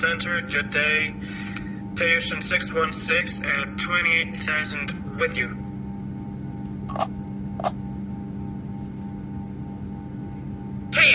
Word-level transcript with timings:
Center, 0.00 0.42
day. 0.42 1.14
Station 1.94 2.42
616 2.42 3.46
at 3.46 3.78
28,000 3.78 5.18
with 5.18 5.36
you. 5.38 5.56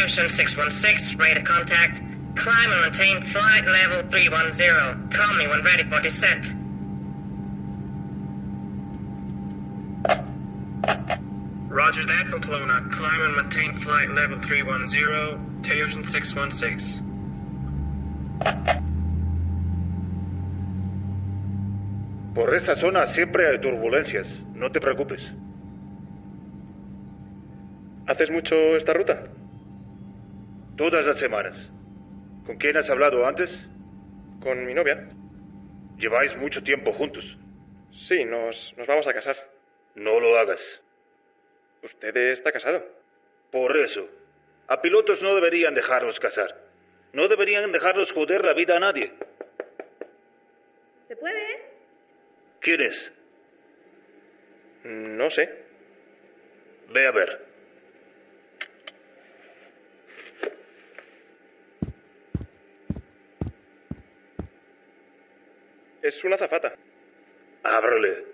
Ocean 0.03 0.29
616, 0.29 1.17
ready 1.19 1.39
to 1.39 1.45
contact. 1.45 2.01
Climb 2.35 2.71
and 2.71 2.81
maintain 2.81 3.21
flight 3.21 3.65
level 3.65 4.09
310. 4.09 5.09
Call 5.09 5.35
me 5.35 5.47
when 5.47 5.63
ready 5.63 5.83
for 5.83 6.01
descent. 6.01 6.47
Roger 11.69 12.05
that, 12.05 12.31
Pamplona. 12.31 12.89
Climb 12.91 13.21
and 13.21 13.35
maintain 13.35 13.79
flight 13.81 14.09
level 14.09 14.39
310, 14.39 15.81
Ocean 15.81 16.03
616. 16.03 17.10
Por 22.33 22.55
esta 22.55 22.75
zona 22.75 23.05
siempre 23.05 23.47
hay 23.47 23.59
turbulencias, 23.59 24.41
no 24.53 24.71
te 24.71 24.79
preocupes. 24.79 25.33
¿Haces 28.07 28.31
mucho 28.31 28.55
esta 28.75 28.93
ruta? 28.93 29.27
Todas 30.75 31.05
las 31.05 31.19
semanas. 31.19 31.71
¿Con 32.45 32.57
quién 32.57 32.77
has 32.77 32.89
hablado 32.89 33.25
antes? 33.27 33.69
Con 34.41 34.65
mi 34.65 34.73
novia. 34.73 35.07
Lleváis 35.97 36.35
mucho 36.35 36.63
tiempo 36.63 36.91
juntos. 36.93 37.37
Sí, 37.91 38.25
nos, 38.25 38.73
nos 38.77 38.87
vamos 38.87 39.07
a 39.07 39.13
casar. 39.13 39.35
No 39.95 40.19
lo 40.19 40.37
hagas. 40.37 40.81
¿Usted 41.83 42.15
está 42.15 42.51
casado? 42.51 42.83
Por 43.51 43.77
eso. 43.77 44.07
A 44.67 44.81
pilotos 44.81 45.21
no 45.21 45.35
deberían 45.35 45.75
dejarlos 45.75 46.19
casar. 46.19 46.70
No 47.13 47.27
deberían 47.27 47.71
dejarlos 47.71 48.11
joder 48.13 48.43
la 48.45 48.53
vida 48.53 48.77
a 48.77 48.79
nadie. 48.79 49.11
¿Se 51.07 51.15
puede? 51.15 51.61
¿Quién 52.61 52.81
es? 52.81 53.11
No 54.83 55.29
sé. 55.29 55.49
Ve 56.93 57.07
a 57.07 57.11
ver. 57.11 57.45
Es 66.01 66.23
una 66.23 66.37
zafata. 66.37 66.75
Ábrele. 67.63 68.25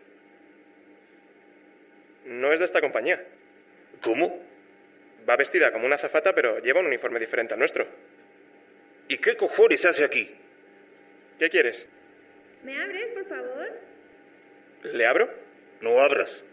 No 2.26 2.54
es 2.54 2.60
de 2.60 2.66
esta 2.66 2.82
compañía. 2.82 3.26
¿Cómo? 4.02 4.40
Va 5.28 5.36
vestida 5.36 5.72
como 5.72 5.86
una 5.86 5.98
zafata, 5.98 6.34
pero 6.34 6.60
lleva 6.60 6.80
un 6.80 6.86
uniforme 6.86 7.20
diferente 7.20 7.54
al 7.54 7.60
nuestro. 7.60 7.86
¿Y 9.08 9.18
qué 9.18 9.36
cojones 9.36 9.86
hace 9.86 10.04
aquí? 10.04 10.30
¿Qué 11.40 11.50
quieres? 11.50 11.86
¿Me 12.64 12.78
abres, 12.82 13.14
por 13.14 13.26
favor? 13.28 13.70
¿Le 14.84 15.06
abro? 15.06 15.30
No 15.82 16.00
abras. 16.00 16.44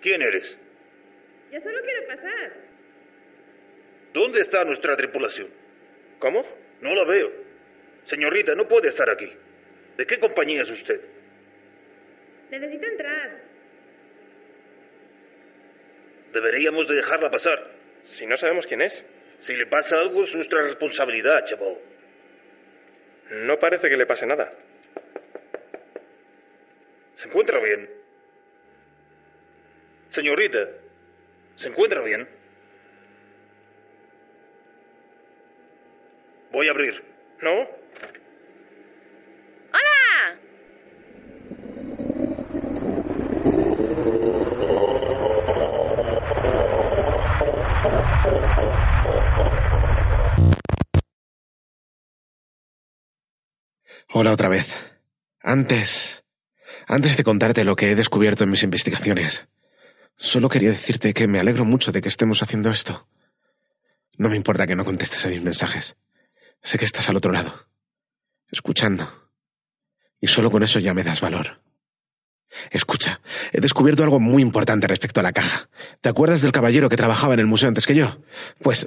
¿Quién 0.00 0.22
eres? 0.22 0.56
Ya 1.52 1.60
solo 1.60 1.80
quiero 1.82 2.06
pasar. 2.06 2.52
¿Dónde 4.14 4.40
está 4.40 4.64
nuestra 4.64 4.96
tripulación? 4.96 5.48
¿Cómo? 6.18 6.44
No 6.80 6.94
la 6.94 7.04
veo. 7.04 7.30
Señorita, 8.04 8.54
no 8.54 8.66
puede 8.66 8.88
estar 8.88 9.10
aquí. 9.10 9.30
¿De 9.96 10.06
qué 10.06 10.18
compañía 10.18 10.62
es 10.62 10.70
usted? 10.70 11.00
Necesito 12.50 12.86
entrar. 12.86 13.40
Deberíamos 16.32 16.88
de 16.88 16.94
dejarla 16.94 17.30
pasar. 17.30 17.79
Si 18.04 18.26
no 18.26 18.36
sabemos 18.36 18.66
quién 18.66 18.82
es. 18.82 19.04
Si 19.40 19.54
le 19.54 19.66
pasa 19.66 19.96
algo 19.96 20.24
es 20.24 20.34
nuestra 20.34 20.62
responsabilidad, 20.62 21.44
chaval. 21.44 21.78
No 23.30 23.58
parece 23.58 23.88
que 23.88 23.96
le 23.96 24.06
pase 24.06 24.26
nada. 24.26 24.52
¿Se 27.14 27.28
encuentra 27.28 27.58
bien? 27.60 27.88
Señorita, 30.08 30.68
¿se 31.54 31.68
encuentra 31.68 32.02
bien? 32.02 32.28
Voy 36.50 36.66
a 36.66 36.72
abrir. 36.72 37.02
¿No? 37.40 37.60
¡Hola! 39.72 40.38
Hola 54.12 54.32
otra 54.32 54.48
vez. 54.48 54.66
Antes... 55.40 56.24
Antes 56.86 57.16
de 57.16 57.22
contarte 57.22 57.64
lo 57.64 57.76
que 57.76 57.90
he 57.90 57.94
descubierto 57.94 58.42
en 58.42 58.50
mis 58.50 58.64
investigaciones, 58.64 59.46
solo 60.16 60.48
quería 60.48 60.70
decirte 60.70 61.14
que 61.14 61.28
me 61.28 61.38
alegro 61.38 61.64
mucho 61.64 61.92
de 61.92 62.00
que 62.00 62.08
estemos 62.08 62.42
haciendo 62.42 62.70
esto. 62.70 63.06
No 64.16 64.28
me 64.28 64.36
importa 64.36 64.66
que 64.66 64.74
no 64.74 64.84
contestes 64.84 65.24
a 65.24 65.28
mis 65.28 65.42
mensajes. 65.42 65.94
Sé 66.62 66.78
que 66.78 66.84
estás 66.84 67.08
al 67.08 67.16
otro 67.16 67.30
lado, 67.30 67.68
escuchando. 68.50 69.30
Y 70.20 70.26
solo 70.26 70.50
con 70.50 70.64
eso 70.64 70.80
ya 70.80 70.94
me 70.94 71.04
das 71.04 71.20
valor. 71.20 71.60
Escucha, 72.72 73.20
he 73.52 73.60
descubierto 73.60 74.02
algo 74.02 74.18
muy 74.18 74.42
importante 74.42 74.88
respecto 74.88 75.20
a 75.20 75.22
la 75.22 75.32
caja. 75.32 75.68
¿Te 76.00 76.08
acuerdas 76.08 76.42
del 76.42 76.52
caballero 76.52 76.88
que 76.88 76.96
trabajaba 76.96 77.34
en 77.34 77.40
el 77.40 77.46
museo 77.46 77.68
antes 77.68 77.86
que 77.86 77.94
yo? 77.94 78.18
Pues... 78.60 78.86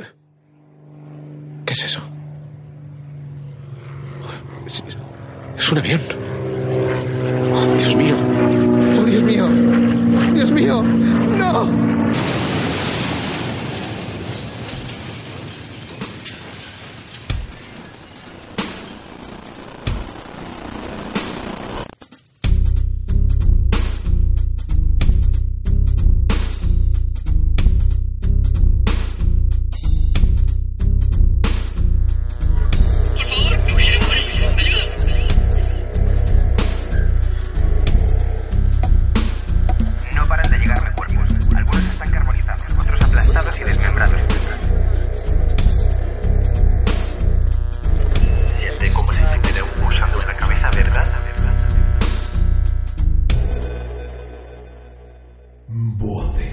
¿Qué 1.66 1.74
es 1.74 1.84
eso? 1.84 2.02
Es, 4.66 4.84
es 5.58 5.72
un 5.72 5.78
avión. 5.78 6.02
Oh, 7.54 7.76
Dios 7.78 7.96
mío. 7.96 8.16
Oh, 9.00 9.06
Dios 9.06 9.24
mío. 9.24 9.48
Dios 10.34 10.52
mío. 10.52 10.84
No. 10.84 11.93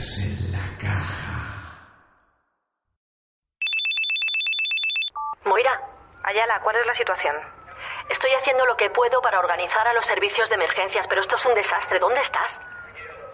Voces 0.00 0.24
en 0.24 0.52
la 0.52 0.78
caja. 0.80 1.76
Moira, 5.44 5.78
Ayala, 6.22 6.60
¿cuál 6.60 6.76
es 6.76 6.86
la 6.86 6.94
situación? 6.94 7.36
Estoy 8.08 8.30
haciendo 8.32 8.64
lo 8.64 8.78
que 8.78 8.88
puedo 8.88 9.20
para 9.20 9.38
organizar 9.38 9.86
a 9.86 9.92
los 9.92 10.06
servicios 10.06 10.48
de 10.48 10.54
emergencias, 10.54 11.06
pero 11.06 11.20
esto 11.20 11.36
es 11.36 11.44
un 11.44 11.54
desastre. 11.54 11.98
¿Dónde 11.98 12.22
estás? 12.22 12.58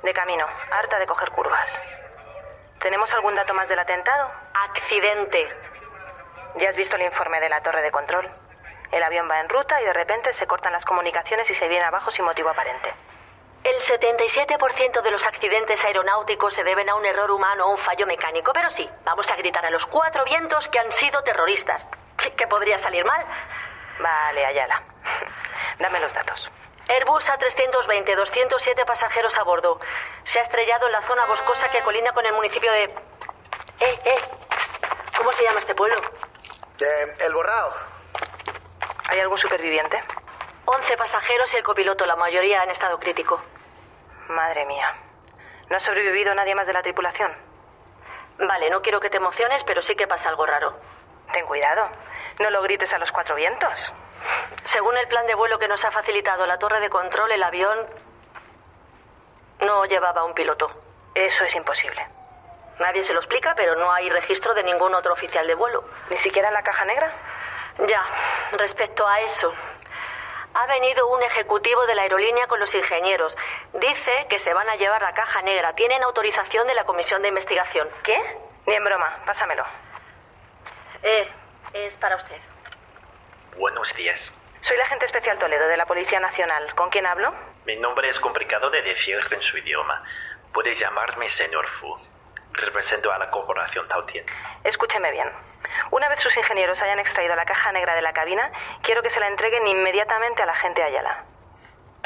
De 0.02 0.12
camino, 0.12 0.44
harta 0.72 0.98
de 0.98 1.06
coger 1.06 1.30
curvas. 1.30 1.70
¿Tenemos 2.80 3.12
algún 3.12 3.36
dato 3.36 3.54
más 3.54 3.68
del 3.68 3.78
atentado? 3.78 4.28
Accidente. 4.52 5.48
¿Ya 6.56 6.70
has 6.70 6.76
visto 6.76 6.96
el 6.96 7.02
informe 7.02 7.38
de 7.38 7.48
la 7.48 7.62
torre 7.62 7.82
de 7.82 7.92
control? 7.92 8.28
El 8.90 9.04
avión 9.04 9.30
va 9.30 9.38
en 9.38 9.48
ruta 9.48 9.80
y 9.80 9.84
de 9.84 9.92
repente 9.92 10.32
se 10.32 10.48
cortan 10.48 10.72
las 10.72 10.84
comunicaciones 10.84 11.48
y 11.48 11.54
se 11.54 11.68
viene 11.68 11.84
abajo 11.84 12.10
sin 12.10 12.24
motivo 12.24 12.48
aparente. 12.48 12.92
El 13.66 13.82
77% 13.82 15.02
de 15.02 15.10
los 15.10 15.24
accidentes 15.24 15.84
aeronáuticos 15.84 16.54
se 16.54 16.62
deben 16.62 16.88
a 16.88 16.94
un 16.94 17.04
error 17.04 17.32
humano 17.32 17.66
o 17.66 17.70
un 17.72 17.78
fallo 17.78 18.06
mecánico, 18.06 18.52
pero 18.52 18.70
sí, 18.70 18.88
vamos 19.04 19.28
a 19.28 19.34
gritar 19.34 19.66
a 19.66 19.70
los 19.70 19.84
cuatro 19.86 20.22
vientos 20.24 20.68
que 20.68 20.78
han 20.78 20.92
sido 20.92 21.20
terroristas. 21.24 21.84
¿Qué 22.36 22.46
podría 22.46 22.78
salir 22.78 23.04
mal? 23.04 23.26
Vale, 23.98 24.46
Ayala. 24.46 24.84
Dame 25.80 25.98
los 25.98 26.14
datos. 26.14 26.48
Airbus 26.86 27.28
A320, 27.28 28.14
207 28.14 28.84
pasajeros 28.84 29.36
a 29.36 29.42
bordo. 29.42 29.80
Se 30.22 30.38
ha 30.38 30.42
estrellado 30.42 30.86
en 30.86 30.92
la 30.92 31.02
zona 31.02 31.26
boscosa 31.26 31.68
que 31.68 31.82
colinda 31.82 32.12
con 32.12 32.24
el 32.24 32.34
municipio 32.34 32.70
de... 32.70 32.84
Eh, 32.84 34.00
eh. 34.04 34.20
¿Cómo 35.18 35.32
se 35.32 35.42
llama 35.42 35.58
este 35.58 35.74
pueblo? 35.74 36.00
Eh, 36.78 37.16
el 37.18 37.34
Borrao. 37.34 37.72
¿Hay 39.08 39.18
algún 39.18 39.38
superviviente? 39.38 40.00
11 40.66 40.96
pasajeros 40.96 41.52
y 41.52 41.56
el 41.56 41.64
copiloto, 41.64 42.06
la 42.06 42.14
mayoría 42.14 42.62
en 42.62 42.70
estado 42.70 43.00
crítico. 43.00 43.42
Madre 44.28 44.66
mía. 44.66 44.94
¿No 45.68 45.76
ha 45.76 45.80
sobrevivido 45.80 46.34
nadie 46.34 46.54
más 46.54 46.66
de 46.66 46.72
la 46.72 46.82
tripulación? 46.82 47.32
Vale, 48.38 48.70
no 48.70 48.82
quiero 48.82 49.00
que 49.00 49.10
te 49.10 49.16
emociones, 49.16 49.64
pero 49.64 49.82
sí 49.82 49.94
que 49.94 50.06
pasa 50.06 50.28
algo 50.28 50.46
raro. 50.46 50.78
Ten 51.32 51.46
cuidado. 51.46 51.88
No 52.38 52.50
lo 52.50 52.62
grites 52.62 52.92
a 52.92 52.98
los 52.98 53.10
cuatro 53.10 53.34
vientos. 53.34 53.92
Según 54.64 54.96
el 54.96 55.08
plan 55.08 55.26
de 55.26 55.34
vuelo 55.34 55.58
que 55.58 55.68
nos 55.68 55.84
ha 55.84 55.90
facilitado 55.90 56.46
la 56.46 56.58
torre 56.58 56.80
de 56.80 56.90
control, 56.90 57.32
el 57.32 57.42
avión 57.42 57.86
no 59.60 59.84
llevaba 59.86 60.24
un 60.24 60.34
piloto. 60.34 60.70
Eso 61.14 61.44
es 61.44 61.54
imposible. 61.54 62.06
Nadie 62.78 63.02
se 63.02 63.14
lo 63.14 63.20
explica, 63.20 63.54
pero 63.54 63.74
no 63.76 63.90
hay 63.90 64.10
registro 64.10 64.52
de 64.54 64.64
ningún 64.64 64.94
otro 64.94 65.14
oficial 65.14 65.46
de 65.46 65.54
vuelo. 65.54 65.84
¿Ni 66.10 66.18
siquiera 66.18 66.50
la 66.50 66.62
caja 66.62 66.84
negra? 66.84 67.10
Ya, 67.88 68.02
respecto 68.52 69.06
a 69.06 69.20
eso. 69.20 69.52
Ha 70.54 70.66
venido 70.66 71.06
un 71.08 71.22
ejecutivo 71.22 71.86
de 71.86 71.94
la 71.94 72.02
aerolínea 72.02 72.46
con 72.46 72.60
los 72.60 72.74
ingenieros. 72.74 73.36
Dice 73.80 74.26
que 74.30 74.38
se 74.38 74.54
van 74.54 74.68
a 74.70 74.76
llevar 74.76 75.02
la 75.02 75.12
caja 75.12 75.42
negra. 75.42 75.74
Tienen 75.74 76.02
autorización 76.02 76.66
de 76.66 76.74
la 76.74 76.84
comisión 76.84 77.20
de 77.20 77.28
investigación. 77.28 77.88
¿Qué? 78.02 78.18
Ni 78.66 78.74
en 78.74 78.84
broma. 78.84 79.18
Pásamelo. 79.26 79.64
Eh, 81.02 81.28
es 81.74 81.92
para 81.94 82.16
usted. 82.16 82.40
Buenos 83.58 83.94
días. 83.94 84.32
Soy 84.62 84.76
la 84.78 84.84
agente 84.84 85.04
especial 85.04 85.38
Toledo 85.38 85.68
de 85.68 85.76
la 85.76 85.84
Policía 85.84 86.20
Nacional. 86.20 86.74
¿Con 86.74 86.88
quién 86.90 87.06
hablo? 87.06 87.34
Mi 87.66 87.76
nombre 87.76 88.08
es 88.08 88.18
complicado 88.18 88.70
de 88.70 88.80
decir 88.82 89.18
en 89.30 89.42
su 89.42 89.58
idioma. 89.58 90.02
Puede 90.52 90.74
llamarme 90.74 91.28
señor 91.28 91.68
Fu. 91.68 91.96
Represento 92.52 93.12
a 93.12 93.18
la 93.18 93.30
corporación 93.30 93.86
Tautien. 93.88 94.24
Escúcheme 94.64 95.10
bien. 95.12 95.30
Una 95.90 96.08
vez 96.08 96.20
sus 96.20 96.34
ingenieros 96.34 96.80
hayan 96.80 96.98
extraído 96.98 97.36
la 97.36 97.44
caja 97.44 97.72
negra 97.72 97.94
de 97.94 98.00
la 98.00 98.14
cabina, 98.14 98.50
quiero 98.82 99.02
que 99.02 99.10
se 99.10 99.20
la 99.20 99.28
entreguen 99.28 99.66
inmediatamente 99.66 100.42
a 100.42 100.46
la 100.46 100.52
agente 100.52 100.82
Ayala. 100.82 101.24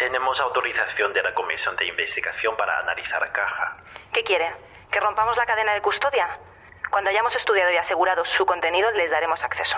Tenemos 0.01 0.41
autorización 0.41 1.13
de 1.13 1.23
la 1.23 1.35
Comisión 1.35 1.77
de 1.77 1.85
Investigación 1.85 2.57
para 2.57 2.79
analizar 2.79 3.21
la 3.21 3.31
caja. 3.33 3.77
¿Qué 4.15 4.25
quiere? 4.25 4.51
¿Que 4.91 4.99
rompamos 4.99 5.37
la 5.37 5.45
cadena 5.45 5.75
de 5.75 5.83
custodia? 5.83 6.39
Cuando 6.89 7.11
hayamos 7.11 7.37
estudiado 7.37 7.71
y 7.71 7.77
asegurado 7.77 8.25
su 8.25 8.47
contenido, 8.47 8.91
les 8.93 9.11
daremos 9.11 9.45
acceso. 9.45 9.77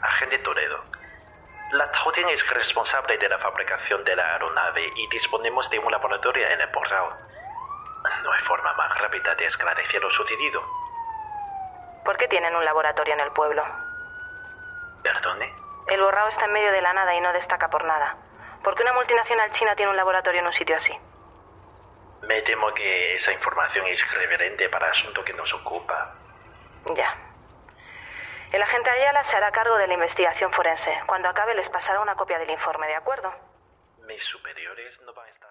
Agente 0.00 0.38
Toledo, 0.38 0.82
la 1.72 1.90
Tautien 1.92 2.30
es 2.30 2.48
responsable 2.48 3.18
de 3.18 3.28
la 3.28 3.38
fabricación 3.38 4.02
de 4.02 4.16
la 4.16 4.32
aeronave 4.32 4.92
y 4.96 5.06
disponemos 5.10 5.68
de 5.68 5.78
un 5.78 5.92
laboratorio 5.92 6.48
en 6.48 6.58
el 6.58 6.68
Borrao. 6.68 7.14
No 8.24 8.32
hay 8.32 8.40
forma 8.44 8.72
más 8.72 8.98
rápida 8.98 9.34
de 9.34 9.44
esclarecer 9.44 10.00
lo 10.00 10.08
sucedido. 10.08 10.64
¿Por 12.02 12.16
qué 12.16 12.28
tienen 12.28 12.56
un 12.56 12.64
laboratorio 12.64 13.12
en 13.12 13.20
el 13.20 13.32
pueblo? 13.32 13.62
¿Perdone? 15.02 15.54
El 15.86 16.00
Borrao 16.00 16.28
está 16.28 16.46
en 16.46 16.54
medio 16.54 16.72
de 16.72 16.80
la 16.80 16.94
nada 16.94 17.14
y 17.14 17.20
no 17.20 17.30
destaca 17.34 17.68
por 17.68 17.84
nada. 17.84 18.16
¿Por 18.62 18.74
qué 18.74 18.82
una 18.82 18.92
multinacional 18.92 19.50
china 19.52 19.74
tiene 19.74 19.90
un 19.90 19.96
laboratorio 19.96 20.40
en 20.40 20.46
un 20.46 20.52
sitio 20.52 20.76
así? 20.76 20.92
Me 22.22 22.42
temo 22.42 22.72
que 22.74 23.14
esa 23.14 23.32
información 23.32 23.86
es 23.86 24.02
irreverente 24.02 24.68
para 24.68 24.86
el 24.86 24.92
asunto 24.92 25.24
que 25.24 25.32
nos 25.32 25.52
ocupa. 25.54 26.14
Ya. 26.94 27.16
El 28.52 28.62
agente 28.62 28.90
Ayala 28.90 29.24
se 29.24 29.36
hará 29.36 29.50
cargo 29.52 29.76
de 29.78 29.86
la 29.86 29.94
investigación 29.94 30.52
forense. 30.52 30.92
Cuando 31.06 31.28
acabe 31.28 31.54
les 31.54 31.70
pasará 31.70 32.00
una 32.00 32.16
copia 32.16 32.38
del 32.38 32.50
informe, 32.50 32.86
¿de 32.88 32.96
acuerdo? 32.96 33.32
Mis 34.06 34.22
superiores 34.24 35.00
no 35.02 35.14
van 35.14 35.26
a 35.26 35.30
estar... 35.30 35.50